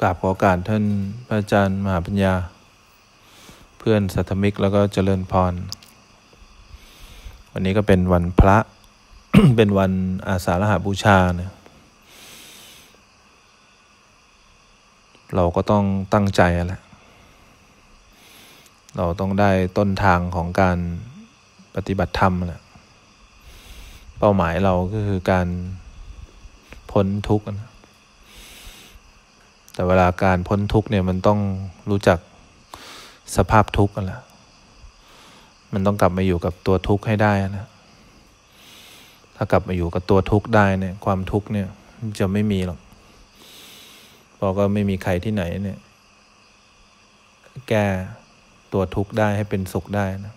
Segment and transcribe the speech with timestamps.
[0.00, 0.84] กราบขอการท่าน
[1.26, 2.34] พระอาจารย์มหาปัญญา
[3.78, 5.54] เพื่อนสัทมิกแล้วก็เจริญพร
[7.52, 8.56] วันนี้ก็เป็นวันพระ
[9.56, 9.92] เป็นวัน
[10.28, 11.52] อาสาฬหาบูชาเนี่ย
[15.34, 16.80] เราก็ต้องตั้งใจแหละ
[18.96, 20.78] เราต้องได้ต้นทางของการ
[21.74, 22.62] ปฏิบัติธรรมแหละ
[24.18, 25.48] เป้าหมายเราก็คือการ
[26.90, 27.70] พ้นทุกข์นะ
[29.76, 31.38] แต่เวลาการพ้นทุกข์เนี่ยมันต้อง
[31.90, 32.18] รู้จัก
[33.36, 34.20] สภาพทุกข์กันแหละ
[35.72, 37.66] มันต้องกลับมาอยู่กับตัวทุกข์ให้ได้นะ
[39.36, 41.68] ถ้ากลับมาอยู่กับตัวทุกข์ได้เนี่ย ความทุกข์เนี่ย
[42.18, 42.78] จะไม่มีหรอก
[44.36, 45.78] เพราะก็ไม่มีใครที่ไหนเนี่ย
[47.68, 47.86] แก้
[48.72, 50.34] ตัวทุกข์ได้ให้เป็นสุขได้นะ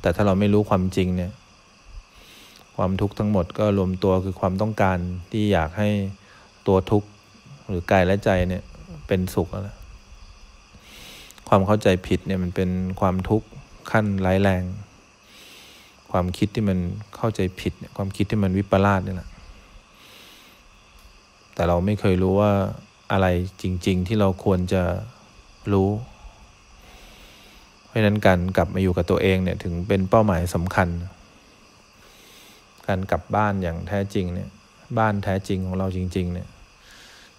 [0.00, 1.32] แต่ถ้าเราไม่รู้ความจริงเนี่ย
[2.76, 4.98] ความทุกข์ทั้งหมดก็รวมตัวคือความต้องการ
[5.30, 5.88] ที่อยากให้
[6.66, 7.08] ตัวทุกข์
[7.68, 8.62] หรือกายและใจเนี่ย
[9.06, 9.78] เป็นสุขแล้ว
[11.48, 13.48] ความเข้าใจผิดเนี่ยมันเป็นความทุกข์
[13.90, 14.62] ขั้นร้ายแรง
[16.10, 16.78] ความคิดที่มัน
[17.16, 19.28] เข้าใจผิดเนี่ยความคิดที่มันวิปลาสนี่แหละ
[21.54, 22.52] แต่เราไม่เคยรู้ว่า
[23.12, 23.26] อะไร
[23.62, 24.82] จริง ๆ ที่เราควรจะ
[25.72, 25.90] รู้
[27.86, 30.88] เพราะนั้นการกลับมาอยู่กับตัวเองเนี่ยถึงเป็นเป้าหมายสำคัญ
[32.86, 34.48] การกลับบ้านอย่างแท้จริงเนี่ย
[34.98, 36.48] บ้านแท้จริงของเราจริง ๆ เนี่ย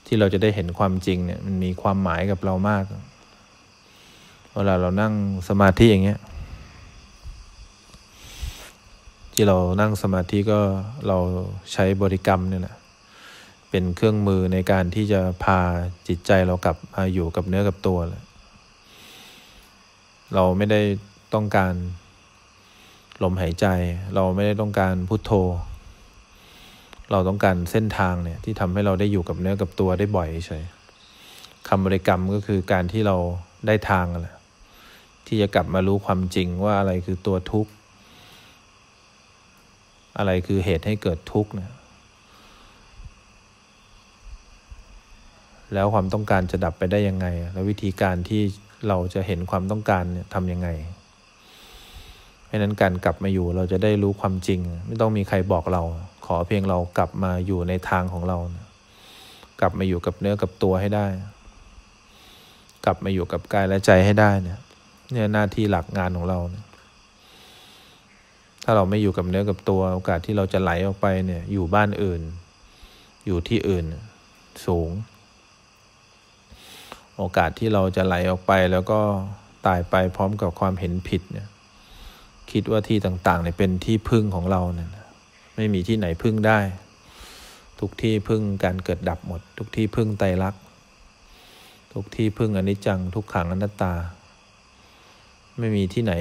[0.05, 2.83] ที่เราจะได้เห็นความจริงเนี่ยมันมีความหมายกับเรามาก
[4.53, 5.13] เวลาเรานั่ง
[5.49, 6.19] สมาธิอย่างเงี้ย
[9.33, 10.59] ที่เรานั่งสมาธิก็
[11.07, 11.17] เรา
[11.73, 12.75] ใช้บริกรรมเนี่ยแหละ
[13.69, 15.59] เป็นเครื่องมือในการที่จะพา
[16.07, 18.23] จิตใจเรากลับมาอยู่กับเนื้อกับตัวเลย
[20.33, 20.81] เราไม่ได้
[21.33, 21.73] ต้องการ
[23.23, 23.65] ลมหายใจ
[24.15, 25.31] เราไม่ได้ต้องการพุโทโธ
[27.11, 30.63] เราต้องการเส้นทางเนี่ยที่ทำให้เราได้อยู่กับเนื้อกับตัวได้บ่อยเฉย
[31.67, 33.17] คำบริกรรมก็คือการที่เรา
[33.67, 34.35] ได้ทางแหละ
[35.27, 37.71] ที่จะกลับมารู้ความจริงว่าอะไรคือตัวทุกข์
[40.17, 41.71] อะไรคือเหตุให้เกิดทุกข์เนี่ย
[45.73, 48.41] แล้วความต้องการจะดับไปได้ยังไง แล้ววิธีการที่
[48.87, 50.69] เราจะเห็นความต้องการเนี่ยทำยังไง
[52.45, 55.83] เพราะนั้นการกลับมาอยู่เราจะได้รู้ความจริง ไม่ต้องมีใครบอกเรา
[56.25, 58.67] ขอเพียงเรากลับมาอยู่ในทางของเรานะ
[59.61, 61.07] กลับมาอยู่กับเนื้อกับตัวให้ได้
[62.85, 64.59] กลับมาอยู่กับกายและใจให้ได้เนี่ย
[65.11, 66.65] เนี่ยหน้าที่หลักงานของเรานี่ย
[68.63, 72.21] ถ้าเราไม่อยู่กับเนื้อกับตัว โอกาสที่เราจะไหลออกไปเนี่ย อยู่บ้านอื่น
[73.25, 73.85] อยู่ที่อื่น
[74.65, 74.89] สูง
[77.17, 78.99] โอกาสที่เราจะไหลออกไปแล้วก็
[79.65, 81.47] ตายไปพร้อมกับความเห็นผิดเนี่ย
[82.51, 84.89] คิดว่าที่ต่างๆเนี่ยเป็นที่พึ่งของเราเนี่ย
[85.55, 86.59] ไม่มีที่ไหนพึ่งได้
[87.79, 90.61] ทุกที่พึ่งการเกิดดับหมด ทุกที่พึ่งไตรลักษณ์
[91.93, 93.93] ทุกที่พึ่งอนิจจัง ทุกขังอนัตตา
[95.59, 96.13] ไม่มีที่ไหน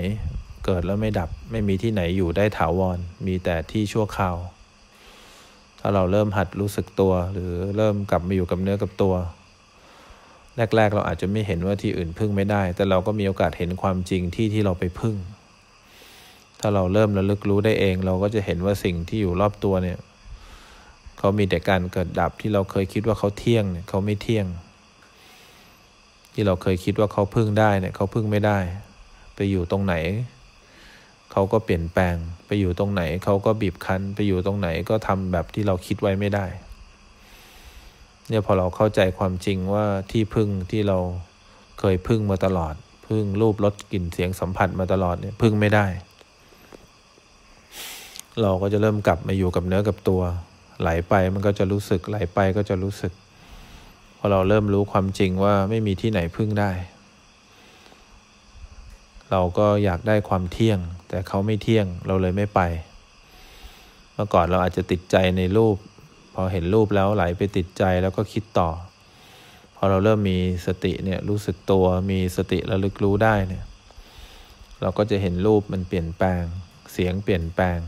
[0.65, 4.37] เกิดแล้วไม่ดับ ไม่มีที่ไหนอยู่ได้ถาวร มีแต่ที่ชั่วคราว
[5.79, 9.15] ถ้าเราเริ่มหัดรู้สึกตัว หรือเริ่มกลับมาอยู่กับเนื้อกับตัว
[10.77, 15.17] แรก ๆ เราอาจจะไม่เห็นว่าที่อื่นพึ่งไม่ได้ แต่เราก็มีโอกาสเห็นความจริงที่ที่เราไปพึ่ง
[16.67, 19.99] ถ้าเราเริ่มระลึกรู้ได้เอง เราก็จะเห็นว่าสิ่งที่อยู่รอบตัวเนี่ย
[21.19, 24.47] เขามีแต่การเกิดดับที่เราเคยคิดว่าเขาเที่ยงเนี่ยเขาไม่เที่ยง
[26.35, 28.59] ที่เราเคยคิดว่าเขาพึ่งได้เนี่ยเขาพึ่งไม่ได้
[29.37, 29.95] ไปอยู่ตรงไหน
[31.33, 32.17] เขาก็เปลี่ยนแปลง
[32.47, 36.47] ไปอยู่ตรงไหนเขาก็บีบคั้น ไปอยู่ตรงไหนก็ทำแบบที่เราคิดไว้ไม่ได้
[38.29, 40.99] เนี่ยพอเราเข้าใจความจริงว่าที่พึ่งที่เรา
[41.81, 42.75] เคยพึ่งมาตลอด
[43.09, 45.87] พึ่งรูปรสกลิ่นเสียงสัมผัสมาตลอดเนี่ยพึ่งไม่ได้
[48.43, 50.23] เราก็จะเริ่มกลับมาอยู่กับเนื้อกับตัว
[50.81, 53.13] ไหลไปมันก็จะรู้สึกไหลไปก็จะรู้สึก
[54.19, 56.73] พอเราเริ่มรู้ความจริงว่าไม่มีที่ไหนพึ่งได้
[59.31, 60.79] เราก็อยากได้ความเที่ยง
[61.09, 62.61] แต่เขาไม่เที่ยงเราเลยไม่ไป
[64.15, 65.77] เมื่อก่อนเราอาจจะติดใจในรูป
[66.35, 68.71] พอเห็นรูปแล้วไหลไปติดใจแล้วก็คิดต่อ
[69.77, 73.65] พอเราเริ่มมีสติเนี่ยรู้สึกตัวมีสติระลึกรู้ได้เนี่ย
[74.81, 76.43] เราก็จะเห็นรูปมันเปลี่ยนแปลง
[76.93, 77.79] เสียงเปลี่ยนแปลง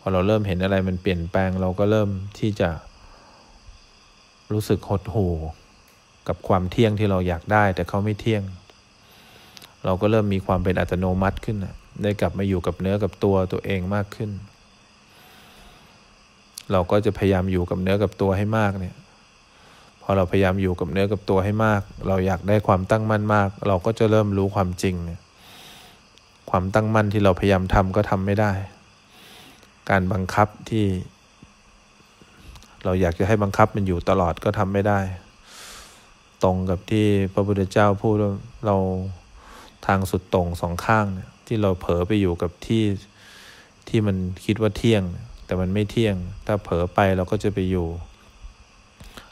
[0.00, 2.08] พอเราเริ่มเห็นอะไรมันเปลี่ยนแปลงเราก็เริ่ม
[2.38, 2.70] ที่จะ
[4.52, 5.34] รู้สึกหดหู่
[6.28, 8.42] กับความเที่ยงที่เราอยากได้ แต่เขาไม่เที่ยง
[9.84, 11.56] เราก็เริ่มมีความเป็นอัตโนมัติขึ้น
[12.02, 14.30] ได้กลับมาอยู่กับเนื้อกับตัวตัวเองมากขึ้น
[16.72, 18.96] เราก็จะพยายามอยู่กับเนื้อกับตัวให้มากเนี่ย
[20.02, 25.20] พอเราพยายามอยู่กับเนื้อกับตัวให้มาก เราอยากได้ความตั้งมั่นมาก เราก็จะเริ่มรู้ความจริงเนี่ย
[26.50, 28.52] ความตั้งมั่นที่เราพยายามทำก็ทำไม่ได้
[29.90, 30.86] การบังคับที่
[32.84, 35.00] เราอยากจะให้บังคับมันอยู่ตลอดก็ทำไม่ได้
[36.44, 38.32] ตรงกับที่พระพุทธเจ้าพูดว่า
[38.66, 38.76] เรา
[39.86, 42.84] ทางสุดตรงสองข้างเนี่ยที่เราเผลอไปอยู่กับที่
[43.88, 45.02] ที่มันคิดว่าเที่ยง
[45.46, 46.16] แต่มันไม่เที่ยง
[46.46, 47.88] ถ้าเผลอไปเราก็จะไปอยู่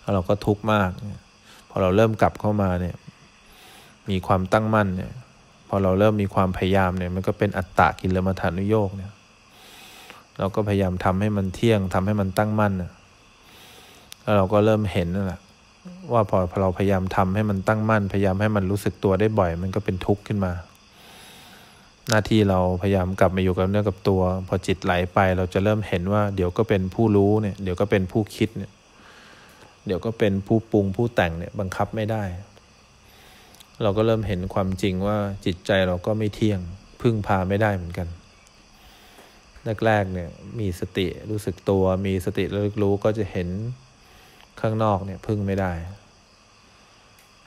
[0.01, 0.91] แล้วเราก็ทุกข์มาก
[1.69, 2.97] พอเราเริ่มกลับเข้ามาเนี่ย
[4.11, 5.13] มีความตั้งมั่นเนี่ย
[5.69, 9.13] พอเราเริ่มมีความพยายามเนี่ย มันก็เป็นอัตตะกิลมัฐานุโยกเนี่ย
[10.39, 15.41] เราก็พยายามทำให้มันเที่ยงทำให้มันตั้งมั่นแล้วเราก็เริ่มเห็นนั่นแหละ
[16.13, 20.53] ว่าพอเราพยายามทำให้มันตั้งมั่น พยายามให้มันรู้สึกตัวได้บ่อย มันก็เป็นทุกข์ขึ้นมา
[22.09, 28.73] หน้าที่เราพยายามกลับมาอยู่กับเนื้อกับตัว พอจิตไหลไปเราจะเริ่มเห็นว่า เดี๋ยวก็เป็นผู้รู้เนี่ย เดี๋ยวก็เป็นผู้คิดเนี่ย
[29.87, 32.23] เดี๋ยวก็เป็นผู้ปรุงผู้แต่งเนี่ยบังคับไม่ได้
[33.83, 36.61] เราก็เริ่มเห็นความจริงว่าจิตใจเราก็ไม่เที่ยง
[37.01, 38.09] พึ่งพาไม่ได้เหมือนกัน
[39.87, 40.31] แรกๆเนี่ย
[40.61, 43.49] มีสติรู้สึกตัว มีสติระลึกรู้ก็จะเห็น
[44.61, 45.73] ข้างนอกเนี่ยพึ่งไม่ได้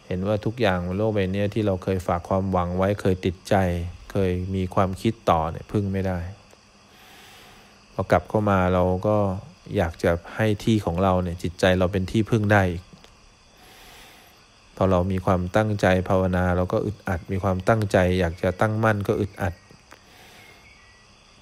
[0.07, 3.56] เห็นว่าทุกอย่างบนโลกใบนี้ที่เราเคยฝากความหวังไว้เคยติดใจ
[4.12, 6.19] เคยมีความคิดต่อเนี่ยพึ่งไม่ได้
[7.94, 9.18] พอกลับเข้ามาเราก็
[9.77, 12.83] อยากจะให้ที่ของเราเนี่ยจิตใจเราเป็นที่พึ่งได้อีก
[14.75, 19.53] พอเรามีความตั้งใจภาวนา เราก็อึดอัด มีความตั้งใจ อยากจะตั้งมั่นก็อึดอัด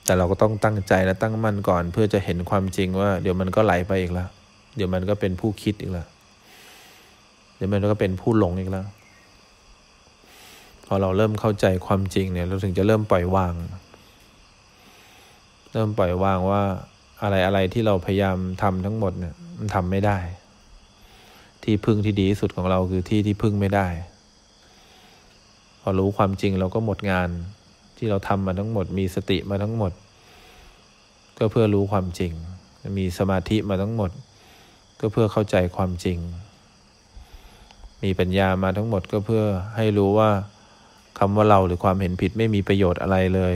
[0.09, 4.29] แต่เราก็ต้องตั้งใจและตั้งมั่นก่อน เพื่อจะเห็นความจริงว่า เดี๋ยวมันก็ไหลไปอีกแล้ว
[4.75, 6.07] เดี๋ยวมันก็เป็นผู้คิดอีกแล้ว
[7.55, 8.85] เดี๋ยวมันก็เป็นผู้หลงอีกแล้ว
[10.85, 13.53] พอเราเริ่มเข้าใจความจริงเนี่ย เราถึงจะเริ่มปล่อยวาง
[15.71, 16.61] เริ่มปล่อยวางว่า
[17.23, 20.17] อะไรอะไรที่เราพยายามทำทั้งหมดเนี่ย มันทำไม่ได้
[21.63, 23.87] ที่พึ่งที่ดีที่สุดของเราคือที่ที่พึ่งไม่ได้
[25.81, 27.29] พอรู้ความจริงเราก็หมดงาน
[27.99, 29.91] ที่เราทำมาทั้งหมด มีสติมาทั้งหมด
[31.37, 32.31] ก็เพื่อรู้ความจริง
[32.97, 34.11] มีสมาธิมาทั้งหมด
[34.99, 36.17] ก็เพื่อเข้าใจความจริง
[38.03, 39.43] มีปัญญามาทั้งหมดก็เพื่อ
[39.75, 40.29] ให้รู้ว่า
[41.19, 43.55] คำว่าเราหรือความเห็นผิดไม่มีประโยชน์อะไรเลย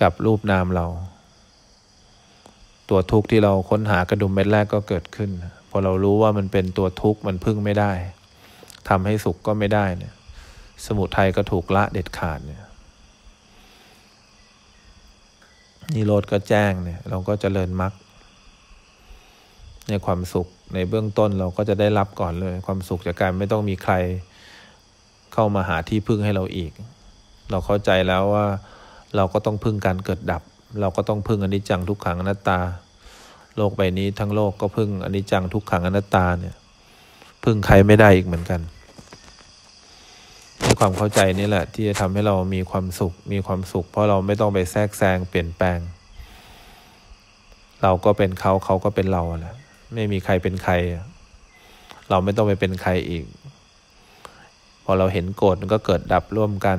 [0.00, 0.86] กับรูปนามเรา
[2.88, 5.30] ตัวทุกข์ที่เราค้นหากระดุมเม็ดแรกก็เกิดขึ้น
[5.70, 7.92] พอเรารู้ว่ามันเป็นตัวทุกข์มันพึ่งไม่ได้
[8.88, 10.14] ทำให้สุขก็ไม่ได้เนี่ย
[10.86, 12.62] สมุทัยก็ถูกละเด็ดขาดเนี่ย
[15.94, 17.92] นิโรธก็แจ้งเนี่ย เราก็จเจริญมรรค
[19.88, 23.94] ในความสุขในเบื้องต้นเราก็จะได้รับก่อนเลย ความสุขจากการไม่ต้องมีใคร
[25.34, 26.72] เข้ามาหาที่พึ่งให้เราอีก
[27.50, 28.46] เราเข้าใจแล้วว่า
[29.16, 30.42] เราก็ต้องพึ่งการเกิดดับ
[30.80, 32.58] เราก็ต้องพึ่งอนิจจังทุกขังอนัตตา
[33.56, 36.54] โลกใบนี้ทั้งโลกก็พึ่งอนิจจังทุกขังอนัตตาเนี่ย
[37.44, 38.75] พึ่งใครไม่ได้อีกเหมือนกันใน
[40.78, 45.78] ความเข้าใจนี่แหละ ที่จะทำให้เรามีความสุข มีความสุข เพราะเราไม่ต้องไปแทรกแซงเปลี่ยนแปลง
[47.82, 49.56] เราก็เป็นเขาเขาก็เป็นเราแหละ
[49.94, 50.74] ไม่มีใครเป็นใคร
[52.10, 53.24] เราไม่ต้องไปเป็นใครอีก
[54.84, 56.78] พอเราเห็นโกรธก็เกิดดับร่วมกัน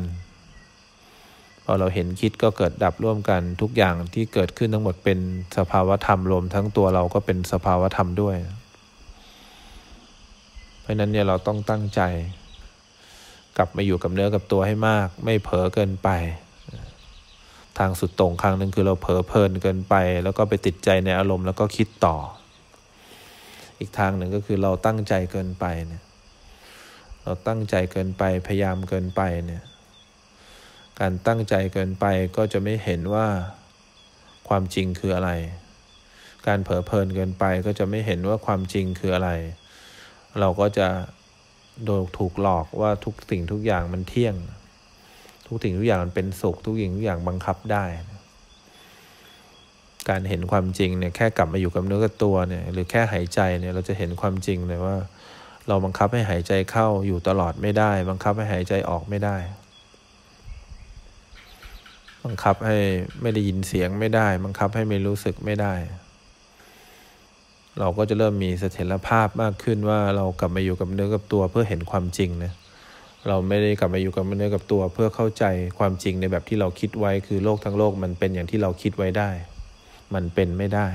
[1.65, 5.19] พอเราเห็นคิดก็เกิดดับร่วมกัน ทุกอย่างที่เกิดขึ้นทั้งหมดเป็น
[5.57, 8.35] สภาวธรรมรวมทั้งตัวเราก็เป็นสภาวธรรมด้วย
[10.81, 12.01] เพราะนั้นเนี่ยเราต้องตั้งใจ
[13.57, 16.09] กลับมาอยู่กับเนื้อกับตัวให้มาก ไม่เผลอเกินไป
[17.77, 22.15] ทางสุดตรงครั้งหนึ่งคือเราเผลอเพลินเกินไป แล้วก็ไปติดใจในอารมณ์แล้วก็คิดต่อ
[23.79, 26.03] อีกทางหนึ่งก็คือเราตั้งใจเกินไปเนี่ย
[27.23, 29.63] เราตั้งใจเกินไปพยายามเกินไปเนี่ย
[30.99, 32.05] การตั้งใจเกินไป
[32.37, 33.27] ก็จะไม่เห็นว่า
[34.47, 35.31] ความจริงคืออะไร
[36.47, 39.29] การเผลอเพลินเกินไปก็จะไม่เห็นว่าความจริงคืออะไร
[40.39, 40.87] เราก็จะ
[41.85, 44.35] โดนถูกหลอกว่าทุกสิ่งทุกอย่างมันเที่ยง
[45.47, 47.85] ทุกสิ่งทุกอย่างมันเป็นสุข ทุกสิ่งทุกอย่างบังคับได้
[50.09, 54.95] การเห็นความจริงเนี่ยแค่กลับมาอยู่กับเนื้อกับตัวเนี่ยหรือแค่หายใจเนี่ยเราจะเห็นความจริงเลยว่า
[55.67, 59.37] เราบังคับให้หายใจเข้าอยู่ตลอดไม่ได้ บังคับให้หายใจออกไม่ได้
[62.25, 62.77] บังคับให้
[63.21, 65.73] ไม่ได้ยินเสียงไม่ได้ บังคับให้ไม่รู้สึกไม่ได้
[67.79, 72.53] เราก็จะเริ่มมีเสถียรภาพมากขึ้นว่าเรากลับมาอยู่กับเนื้อกับตัวเพื่อเห็นความจริงนะ
[73.27, 75.43] เราไม่ได้กลับมาอยู่กับเนื้อกับตัว เพื่อเข้าใจ
[75.79, 79.29] ความจริงในแบบที่เราคิดไว้คือโลกทั้งโลกมันเป็นอย่างที่เราคิดไว้ได้
[80.13, 80.87] มันเป็นไม่ได้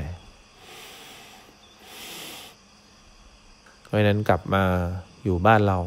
[3.83, 4.65] เพราะนั้นกลับมา
[5.25, 5.79] อยู่บ้านเรา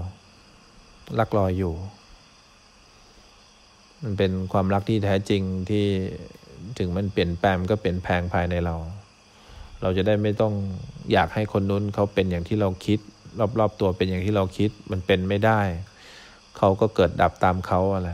[1.20, 1.74] รักรออยู่
[4.04, 5.86] มันเป็นความรักที่แท้จริงที่
[6.78, 8.76] ถึงมันเปลี่ยนแปลงก็เปลี่ยนแปลงภายในเรา
[9.82, 10.54] เราจะได้ไม่ต้อง
[11.14, 13.00] อยากให้คนนู้นเขาเป็นอย่างที่เราคิด
[13.60, 15.62] รอบๆตัวเป็นอย่างที่เราคิดมันเป็นไม่ได้
[16.58, 18.12] เขาก็เกิดดับตามเขาอะไร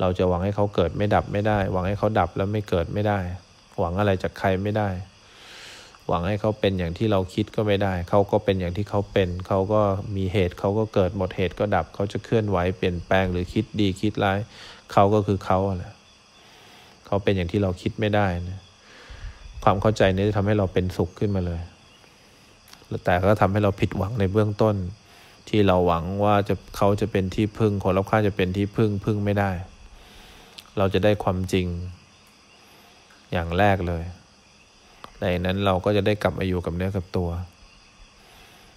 [0.00, 3.18] เราจะหวังให้เขาเกิดไม่ดับไม่ได้ หวังให้เขาดับแล้วไม่เกิดไม่ได้
[3.78, 4.88] หวังอะไรจากใครไม่ได้
[6.08, 9.82] หวังให้เขาเป็นอย่างที่เราคิดก็ไม่ได้ เขาก็เป็นอย่างที่เขาเป็น เขาก็
[10.16, 14.38] มีเหตุเขาก็เกิดหมดเหตุก็ดับ เขาจะเคลื่อนไหวเปลี่ยนแปลงหรือคิดดีคิดร้าย
[14.92, 15.94] เขาก็คือเขาแหละ
[17.06, 18.60] เขาเป็นอย่างที่เราคิดไม่ได้นะ
[19.64, 21.60] ความเข้าใจนี้จะทำให้เราเป็นสุขขึ้นมาเลย
[23.04, 24.76] แต่ก็ทำให้เราผิดหวังในเบื้องต้น
[25.48, 29.50] ที่เราหวังว่าจะเขาจะเป็นที่พึ่งคนรอบข้างจะเป็นที่พึ่งพึ่งไม่ได้
[30.78, 31.66] เราจะได้ความจริง
[33.32, 34.04] อย่างแรกเลย
[35.20, 37.30] ในนั้นเราก็จะได้กลับมาอยู่กับเนื้อกับตัว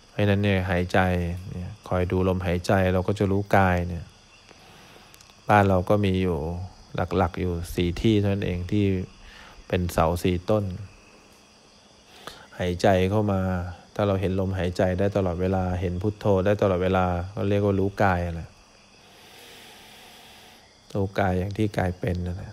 [0.10, 1.00] เพราะนั้นเนี่ยหายใจ
[1.52, 4.06] เนี่ยคอยดูลมหายใจเราก็จะรู้กายเนี่ย
[5.50, 6.38] บ้านเราก็มีอยู่
[6.96, 8.86] หลักๆอยู่สี่ที่เท่านั้นเองที่
[9.74, 10.66] เป็นเสาสี่ต้น
[12.60, 13.42] หายใจเข้ามา
[13.96, 18.50] ถ้าเราเห็นลมหายใจได้ตลอดเวลา เห็นพุทโธได้ตลอดเวลา ก็เรียกว่ารู้กายนะ
[20.96, 22.52] รู้กายอย่างที่กายเป็นนะ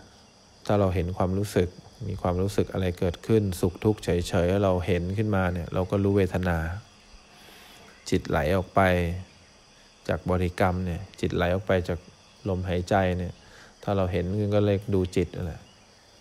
[0.66, 1.68] ถ้าเราเห็นความรู้สึก
[2.08, 6.58] มีความรู้สึกอะไรเกิดขึ้น สุขทุกข์เฉยๆ เราเห็นขึ้นมาเนี่ย เราก็รู้เวทนา
[8.10, 8.80] จิตไหลออกไป
[10.08, 11.98] จากบริกรรมเนี่ย จิตไหลออกไปจาก
[12.48, 13.32] ลมหายใจเนี่ย
[13.82, 15.60] ถ้าเราเห็นก็เลยกดูจิตนั่นแหละ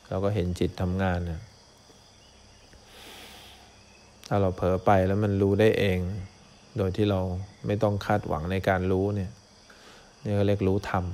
[0.10, 1.42] เราก็เห็นจิตทำงานเนี่ย
[4.28, 6.00] ถ้าเราเผลอไปแล้วมันรู้ได้เอง
[6.78, 7.20] โดยที่เรา
[7.66, 9.32] ไม่ต้องคาดหวังในการรู้เนี่ย
[10.24, 11.06] นี่ก็เรียกรู้ธรรม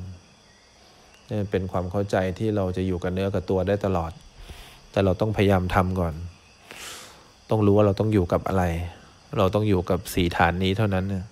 [1.30, 4.12] นี่เป็นความเข้าใจที่เราจะอยู่กับเนื้อกับตัวได้ตลอด
[4.92, 6.14] แต่เราต้องพยายามทำก่อน
[7.50, 8.64] ต้องรู้ว่าเราต้องอยู่กับอะไร
[9.38, 11.26] เราต้องอยู่กับสีฐานนี้เท่านั้นเนี่ย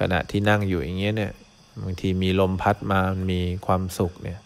[0.00, 1.32] ขณะที่นั่งอยู่อย่างเงี้ยเนี่ย
[1.82, 4.38] บางทีมีลมพัดมามันมีความสุขเนี่ย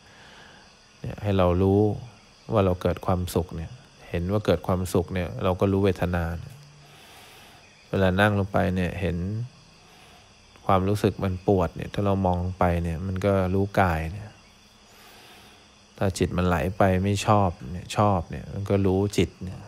[1.23, 1.81] ให้เรารู้
[2.53, 3.71] ว่าเราเกิดความสุขเนี่ย
[4.11, 6.47] เห็นว่าเกิดความสุขเนี่ยเราก็รู้เวทนาเน
[7.91, 9.17] เวลานั่งลงไปเนี่ยเห็น
[10.67, 14.29] ความรู้สึกมันปวดเนี่ยถ้าเรามองไปเนี่ยมันก็รู้กายเนี่ย
[15.99, 19.61] ถ้าจิตมันไหลไปไม่ชอบเนี่ยชอบเนี่ยมันก็รู้จิตเนี่ย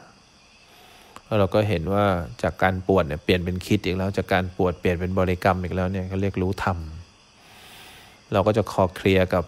[1.25, 2.05] แล้วเราก็เห็นว่า
[2.43, 6.79] จากการปวดเนี่ยเปลี่ยนเป็นคิดอีกแล้ว จากการปวดเปลี่ยนเป็นบริกรรมอีกแล้วเนี่ยเขาเรียกรู้ธรรม
[8.33, 9.45] เราก็จะคอเคลียร์กับ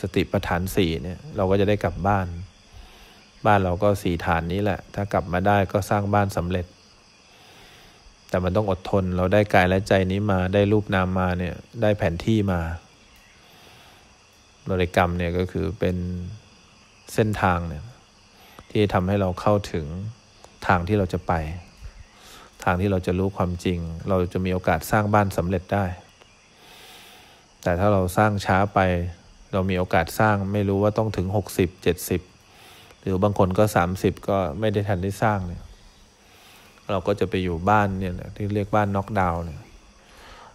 [0.00, 2.26] สติปัฏฐานสี่เนี่ยเราก็จะได้กลับบ้าน
[3.46, 6.66] บ้านเราก็สี่ฐานนี้แหละ ถ้ากลับมาได้ก็สร้างบ้านสำเร็จ
[8.28, 12.60] แต่มันต้องอดทนเราได้กายและใจนี้มาได้รูปนามมาเนี่ยได้แผนที่มา
[14.70, 15.96] บริกรรมเนี่ยก็คือเป็น
[17.14, 17.82] เส้นทางเนี่ย
[18.70, 19.86] ที่ทำให้เราเข้าถึง
[20.66, 21.32] ทางที่เราจะไป
[22.64, 25.86] ทางที่เราจะรู้ความจริง เราจะมีโอกาสสร้างบ้านสำเร็จได้
[27.62, 28.80] แต่ถ้าเราสร้างช้าไป
[29.52, 32.20] เรามีโอกาสสร้างไม่รู้ว่าต้องถึงหกสิบเจ็ดสิบ
[33.00, 35.62] หรือบางคนก็สามสิบก็ไม่ได้ทันได้สร้างเนี่ย
[36.90, 39.60] เราก็จะไปอยู่บ้านเนี่ยที่เรียกบ้านน็อกดาวน์เนี่ย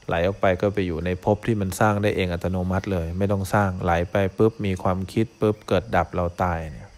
[0.07, 6.89] ไหลออกไปก็ไปอยู่ในภพที่มันสร้างได้เองอัตโนมัติเลย ไม่ต้องสร้างไหลไปปุ๊บมีความคิดปุ๊บเกิดดับเราตายเนี่ย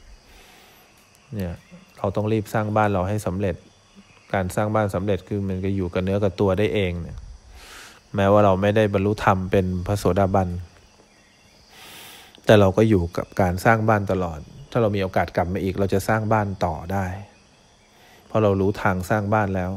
[1.34, 1.54] เนี่ย
[1.98, 3.56] เราต้องรีบสร้างบ้านเราให้สำเร็จ
[4.34, 7.18] การสร้างบ้านสำเร็จคือมันก็อยู่กับเนื้อกับตัวได้เองเนี่ย
[8.16, 10.50] แม้ว่าเราไม่ได้บรรลุธรรมเป็นพระโสดาบัน
[12.46, 14.40] แต่เราก็อยู่กับการสร้างบ้านตลอด
[14.72, 17.06] ถ้าเรามีโอกาสกลับมาอีก เราจะสร้างบ้านต่อได้
[18.28, 19.72] เพราะเรารู้ทางสร้างบ้านแล้ว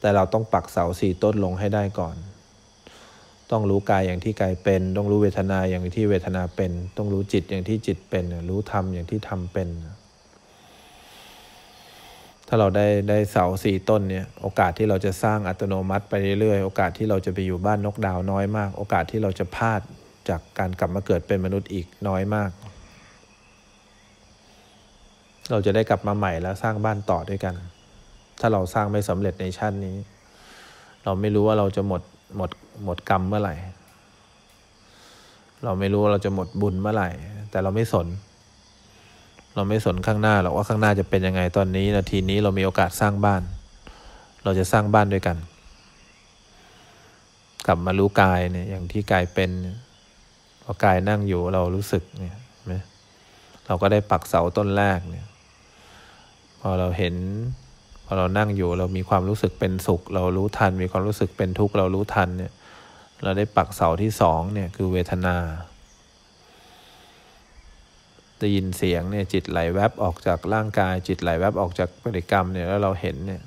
[0.00, 2.16] แต่เราต้องปักเสาสี่ต้นลงให้ได้ก่อน
[3.50, 9.68] ต้องรู้กายอย่างที่กายเป็น ต้องรู้เวทนาอย่างที่เวทนาเป็น ต้องรู้จิตอย่างที่จิตเป็น รู้ธรรมอย่างที่ธรรมเป็น
[12.48, 19.80] ถ้าเราได้ได้เสาสี่ต้นเนี่ย โอกาสที่เราจะสร้างอัตโนมัติไปเรื่อยๆ โอกาสที่เราจะไปอยู่บ้านนกดาวน้อยมาก โอกาสที่เราจะพลาด
[20.28, 22.50] จากการกลับมาเกิดเป็นมนุษย์อีกน้อยมาก
[25.50, 27.54] เราจะได้กลับมาใหม่แล้วสร้างบ้านต่อด้วยกัน
[28.40, 29.96] ถ้าเราสร้างไม่สำเร็จในชาตินี้
[31.04, 32.02] เราไม่รู้ว่าเราจะหมด
[32.36, 32.50] หมด
[32.84, 33.54] หมดกรรมเมื่อไหร่
[35.64, 37.08] เราไม่รู้ว่าเราจะหมดบุญเมื่อไหร่
[37.50, 38.06] แต่เราไม่สน
[39.54, 43.42] เราไม่สนข้างหน้าหรอกว่าข้างหน้าจะเป็นยังไงตอนนี้นาทีนี้เรามีโอกาสสร้างบ้าน
[44.44, 45.36] เราจะสร้างบ้านด้วยกัน
[47.66, 49.50] กลับมารู้กายเนี่ยอย่างที่กายเป็น
[49.89, 49.89] พ
[50.70, 52.36] อกายนั่งอยู่เรารู้สึกเนี่ย
[52.66, 52.72] ไหม
[53.66, 55.26] เราก็ได้ปักเสาต้นแรกเนี่ย
[56.60, 57.14] พอเราเห็น
[58.04, 62.52] พอเรานั่งอยู่เรามีความรู้สึกเป็นสุข เรารู้ทัน มีความรู้สึกเป็นทุกข์เรารู้ทันเนี่ย
[63.22, 65.36] เราได้ปักเสาที่สองเนี่ยคือเวทนา
[68.38, 73.42] ได้ยินเสียงเนี่ยจิตไหลแวบออกจากร่างกาย จิตไหลแวบออกจากปฏิกรรมเนี่ยแล้วเราเห็นเนี่ย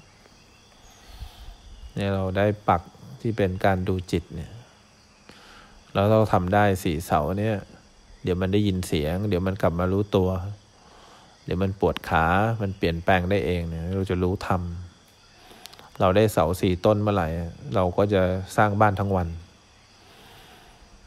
[1.95, 2.81] เนี่ยเราได้ปัก
[3.21, 4.51] ที่เป็นการดูจิตเนี่ย
[5.93, 7.55] แล้วเราทำได้สี่เสาเนี่ย
[8.23, 10.29] เดี๋ยวมันได้ยินเสียง เดี๋ยวมันกลับมารู้ตัว
[11.45, 12.25] เดี๋ยวมันปวดขา
[12.61, 17.27] มันเปลี่ยนแปลงได้เองเนี่ยเราจะรู้ทำเราได้เสาสี่ต้นเมื่อไหร่
[17.75, 18.21] เราก็จะ
[18.57, 19.27] สร้างบ้านทั้งวัน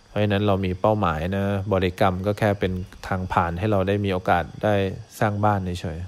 [0.09, 2.73] เพราะฉะนั้นเรามีเป้าหมายนะ บริกรรมก็แค่เป็น
[3.07, 4.75] ทางผ่านให้เราได้มีโอกาสได้
[5.19, 5.99] สร้างบ้านเฉย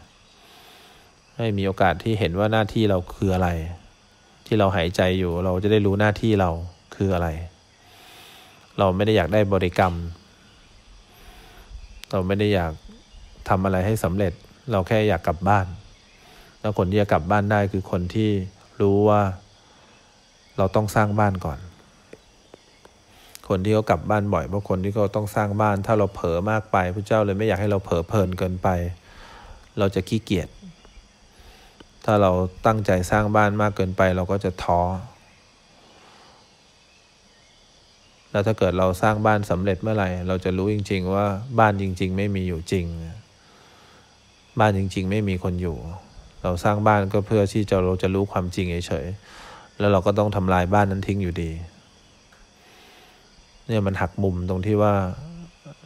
[1.36, 3.48] ให้มีโอกาสที่เห็นว่าหน้าที่เราคืออะไร
[4.46, 6.50] ที่เราหายใจอยู่เราจะได้รู้หน้าที่เรา
[6.96, 7.28] คืออะไร
[8.78, 9.94] เราไม่ได้อยากได้บริกรรม
[12.10, 12.72] เราไม่ได้อยาก
[13.48, 14.32] ทำอะไรให้สำเร็จ
[14.72, 15.66] เราแค่อยากกลับบ้าน
[16.60, 18.30] แล้วคนที่จะกลับบ้านได้คือคนที่
[18.80, 19.22] รู้ว่า
[20.56, 21.58] เราต้องสร้างบ้านก่อน
[23.48, 28.68] คนที่เขากลับบ้านบ่อยเพราะคนที่เขาต้องสร้างบ้าน ถ้าเราเผลอมากไปพระเจ้าเลยไม่อยากให้เราเผลอเพลินเกินไป
[29.78, 30.48] เราจะขี้เกียจ
[32.04, 32.30] ถ้าเรา
[32.66, 34.80] ตั้งใจสร้างบ้านมากเกินไป เราก็จะท้อ
[38.30, 41.26] แล้วถ้าเกิดเราสร้างบ้านสำเร็จเมื่อไหร่ เราจะรู้จริง ๆ ว่า
[41.58, 42.86] บ้านจริง ๆ ไม่มีอยู่จริง
[44.60, 45.76] บ้านจริง ๆ ไม่มีคนอยู่
[46.42, 51.50] เราสร้างบ้านก็เพื่อที่จะเราจะรู้ความจริงเฉยๆแล้วเราก็ต้องทำลายบ้านนั้นทิ้งอยู่ดี
[53.66, 54.94] เนี่ยมันหักมุมตรงที่ว่า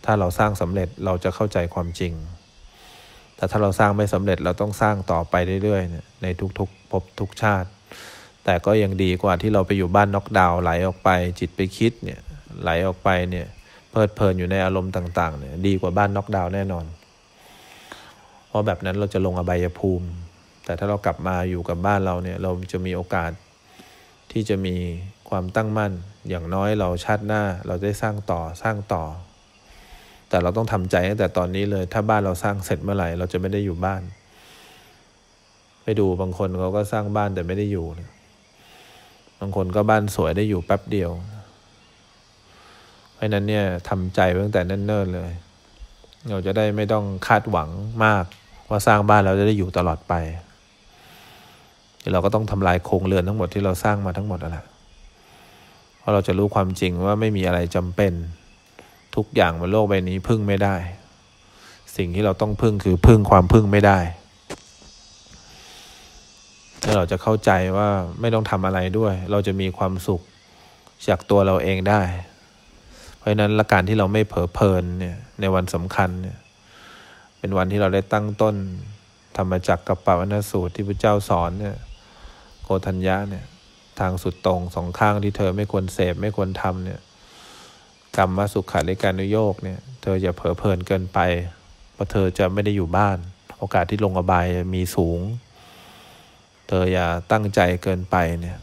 [0.04, 2.12] ถ้าเราสร้างสำเร็จเราจะเข้าใจความจริง
[3.36, 6.26] แต่ถ้าเราสร้างไม่สำเร็จเราต้องสร้างต่อไปเรื่อยๆใน
[6.58, 7.68] ทุกๆภพทุกชาติ
[8.44, 12.22] แต่ก็ยังดีกว่าที่เราไปอยู่บ้านน็อกดาวน์ไหลออกไปจิตไปคิดเนี่ย
[12.60, 13.46] ไหลออกไปเนี่ย
[13.90, 16.86] เพลิดเพลินอยู่ในอารมณ์ต่างๆเนี่ยดีกว่าบ้านน็อกดาวน์แน่นอน
[18.48, 20.08] เพราะแบบนั้นเราจะลงอบายภูมิ
[20.64, 23.30] แต่ถ้าเรากลับมาอยู่กับบ้านเราเนี่ยเราจะมีโอกาส
[24.32, 24.76] ที่จะมี
[25.28, 25.92] ความตั้งมั่น
[26.28, 29.04] อย่างน้อยเราชาติหน้าเราได้สร้างต่อสร้างต่อ
[30.28, 34.02] แต่เราต้องทำใจตั้งแต่ตอนนี้เลยถ้าบ้านเราสร้างเสร็จเมื่อไหร่เราจะไม่ได้อยู่บ้าน
[35.82, 37.86] ไปดูบางคนเขาก็สร้างบ้านแต่ไม่ได้อยู่
[39.40, 41.10] บางคนก็บ้านสวยได้อยู่แป๊บเดียว
[43.22, 45.32] ราะนั้นเนี่ยทำใจตั้งแต่เนิ่นๆเลย
[46.30, 47.68] เราจะได้ไม่ต้องคาดหวัง
[48.04, 48.24] มาก
[48.68, 50.14] ว่าสร้างบ้านเราจะได้อยู่ตลอดไป
[52.12, 54.66] เราก็ต้องทำลายโครงเรือนทั้งหมดที่เราสร้างมาทั้งหมดนั่นแหละ
[55.98, 58.12] เพราะเราจะรู้ความจริงว่าไม่มีอะไรจำเป็น
[59.16, 60.76] ทุกอย่างบนโลกใบนี้พึ่งไม่ได้
[61.96, 63.98] สิ่งที่เราต้องพึ่งคือพึ่งความพึ่งไม่ได้
[66.82, 67.88] แล้วเราจะเข้าใจว่า
[68.20, 70.20] ไม่ต้องทำอะไรด้วย เราจะมีความสุข
[71.08, 72.02] จากตัวเราเองได้
[73.22, 76.38] เพราะนั้นละการที่เราไม่เผลอเพลินเนี่ยในวันสำคัญเนี่ย
[77.38, 78.56] เป็นวันที่เราได้ตั้งต้น
[79.36, 81.76] ธรรมจักรกับปวัณสูตรที่พระเจ้าสอนเนี่ย
[82.62, 83.44] โกธัญญาเนี่ย
[84.00, 87.00] ทางสุดตรงสองข้างที่เธอไม่ควรเสพไม่ควรทำเนี่ย
[88.16, 91.18] กรรมมาสุขาในการนุโยกเนี่ยเธออย่าเผลอเพลินเกินไป
[91.92, 93.18] เพราะเธอจะไม่ได้อยู่บ้าน
[93.58, 95.20] โอกาสที่ลงอบายมีสูง
[96.68, 98.58] เธออย่าตั้งใจเกินไปเนี่ย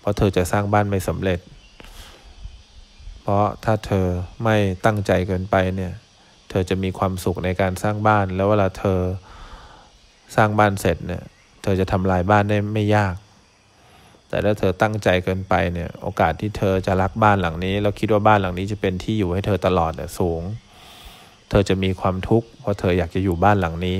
[0.00, 1.40] เพราะเธอจะสร้างบ้านไม่สำเร็จ
[3.26, 4.06] เพราะถ้าเธอ
[4.44, 5.92] ไม่ตั้งใจเกินไปเนี่ย
[6.50, 9.00] เธอจะมีความสุขในการสร้างบ้าน แล้วเวลาเธอ
[10.36, 11.22] สร้างบ้านเสร็จเนี่ย
[11.62, 13.14] เธอจะทำลายบ้านได้ไม่ยาก
[14.28, 20.42] แต่ถ้าเธอตั้งใจเกินไปเนี่ย โอกาสที่เธอจะรักบ้านหลังนี้ แล้วคิดว่าบ้านหลังนี้จะเป็นที่อยู่ให้เธอตลอดเนี่ยสูง
[21.50, 23.98] เธอจะมีความทุกข์เพราะเธออยากจะอยู่บ้านหลังนี้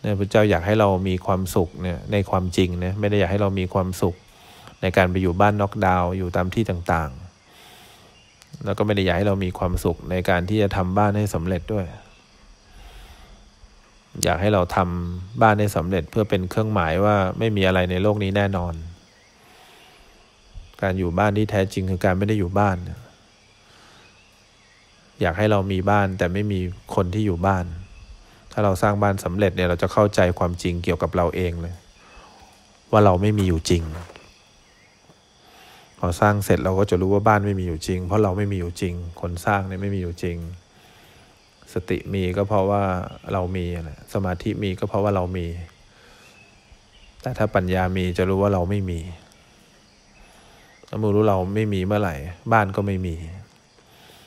[0.00, 4.14] เนี่ยพระเจ้าอยากให้เรามีความสุขเนี่ยในความจริงเนี่ยไม่ได้อยากให้เรามีความสุข
[4.82, 7.10] ในการไปอยู่บ้านน็อกดาวน์อยู่ตามที่ต่าง
[8.64, 11.86] แล้วก็ไม่ได้อยากให้เรามีความสุขในการที่จะทำบ้านให้สำเร็จด้วย
[14.22, 18.74] อยากให้เราทำบ้านให้สำเร็จเพื่อเป็นเครื่องหมายว่าไม่มีอะไรในโลกนี้แน่นอน
[20.82, 22.76] การอยู่บ้านที่แท้จริงคือการไม่ได้อยู่บ้าน
[25.20, 26.60] อยากให้เรามีบ้านแต่ไม่มี
[26.94, 27.64] คนที่อยู่บ้าน
[28.52, 31.74] ถ้าเราสร้างบ้านสำเร็จเนี่ยเราจะเข้าใจความจริงเกี่ยวกับเราเองเลย
[32.90, 33.82] ว่าเราไม่มีอยู่จริง
[35.98, 40.36] พอสร้างเสร็จเราก็จะรู้ว่าบ้านไม่มีอยู่จริง เพราะเราไม่มีอยู่จริง คนสร้างเนี่ยไม่มีอยู่จริง
[41.74, 42.82] สติมีก็เพราะว่า
[43.32, 43.64] เรามี
[44.14, 45.46] สมาธิมีก็เพราะว่าเรามี
[47.22, 49.00] แต่ถ้าปัญญามีจะรู้ว่าเราไม่มี
[50.88, 52.16] ถ้ามือรู้เราไม่มีเมื่อไหร่
[52.52, 53.16] บ้านก็ไม่มี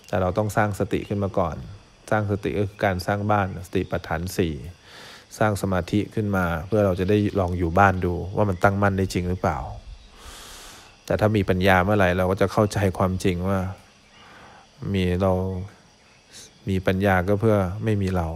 [0.07, 1.55] แต่เราต้องสร้างสติขึ้นมาก่อน
[2.09, 4.53] สร้างสติก็คือการสร้างบ้านสติปัฏฐานสี่
[5.37, 9.59] สร้างสมาธิขึ้นมา เพื่อเราจะได้ลองอยู่บ้านดูว่ามันตั้งมั่นได้จริงหรือเปล่า
[11.11, 13.59] แต่ถ้ามีปัญญาเมื่อไหร่เราก็จะเข้าใจความจริงว่า
[14.93, 15.33] มีเรา
[16.69, 18.27] มีปัญญาก็เพื่อไม่มีเรา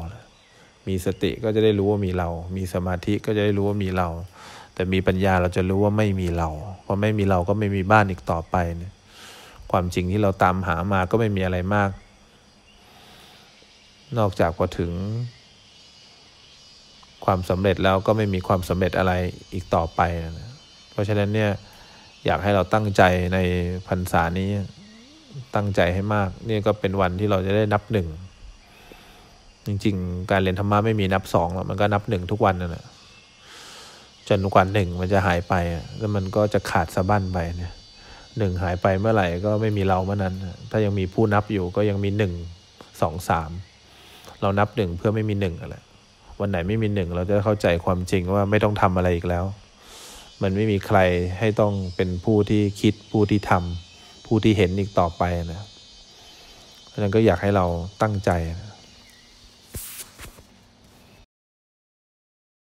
[0.88, 4.08] มีสติก็จะได้รู้ว่ามีเรา มีสมาธิก็จะได้รู้ว่ามีเรา
[4.74, 6.50] แต่มีปัญญาเราจะรู้ว่าไม่มีเรา
[6.86, 8.94] พอไม่มีเราก็ไม่มีบ้านอีกต่อไปเนี่ย
[9.72, 11.90] ความจริงที่เราตามหามาก็ไม่มีอะไรมาก
[14.18, 14.92] นอกจากพอถึง
[17.26, 19.14] ความสำเร็จแล้วก็ไม่มีความสำเร็จอะไร
[19.54, 20.02] อีกต่อไป
[20.40, 20.52] นะ
[20.92, 21.52] เพราะฉะนั้นเนี่ย
[22.26, 23.40] อยากให้เราตั้งใจใน
[23.88, 24.50] พรรษานี้
[25.56, 28.08] ตั้งใจให้มาก นี่ก็เป็นวันที่เราจะได้นับหนึ่ง
[29.66, 32.86] จริง ๆ การเรียนธรรมะไม่มีนับสองหรอกมันก็นับหนึ่งทุกวันนั่นแหละ
[34.30, 35.54] จนกวันหนึ่งมันจะหายไป
[36.00, 37.74] แล้วมันก็จะขาดสะบั้นไปเนี่ย
[38.38, 40.34] หนึ่งหายไปเมื่อไหร่ก็ไม่มีเราเมื่อนั้น
[40.72, 42.34] ถ้ายังมีผู้นับอยู่ก็ยังมีหนึ่ง
[43.02, 43.52] สองสาม
[44.42, 45.76] เรานับหนึ่งเพื่อไม่มีหนึ่งอะไร
[46.40, 49.46] วันไหนไม่มีหนึ่งเราจะเข้าใจความจริงว่าไม่ต้องทำอะไรอีกแล้ว
[50.42, 51.00] มันไม่มีใคร
[51.40, 55.62] ให้ต้องเป็นผู้ที่คิดผู้ที่ทำผู้ที่เห็นอีกต่อไปนะ
[56.88, 57.66] เพราะฉะนั้นก็อยากให้เรา
[58.02, 58.65] ตั้งใจนะ